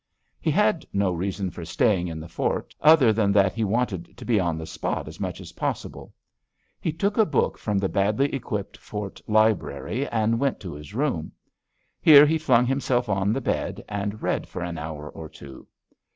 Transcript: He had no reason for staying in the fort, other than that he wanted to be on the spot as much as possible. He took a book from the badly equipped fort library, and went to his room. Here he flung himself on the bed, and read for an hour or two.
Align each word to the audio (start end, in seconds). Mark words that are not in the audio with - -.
He 0.39 0.49
had 0.49 0.83
no 0.91 1.11
reason 1.11 1.51
for 1.51 1.63
staying 1.63 2.07
in 2.07 2.19
the 2.19 2.27
fort, 2.27 2.73
other 2.81 3.13
than 3.13 3.31
that 3.33 3.53
he 3.53 3.63
wanted 3.63 4.17
to 4.17 4.25
be 4.25 4.39
on 4.39 4.57
the 4.57 4.65
spot 4.65 5.07
as 5.07 5.19
much 5.19 5.39
as 5.39 5.51
possible. 5.51 6.11
He 6.79 6.91
took 6.91 7.19
a 7.19 7.23
book 7.27 7.55
from 7.59 7.77
the 7.77 7.87
badly 7.87 8.33
equipped 8.33 8.77
fort 8.77 9.21
library, 9.27 10.07
and 10.07 10.39
went 10.39 10.59
to 10.61 10.73
his 10.73 10.95
room. 10.95 11.33
Here 12.01 12.25
he 12.25 12.39
flung 12.39 12.65
himself 12.65 13.09
on 13.09 13.31
the 13.31 13.41
bed, 13.41 13.83
and 13.87 14.23
read 14.23 14.47
for 14.49 14.63
an 14.63 14.79
hour 14.79 15.07
or 15.07 15.29
two. 15.29 15.67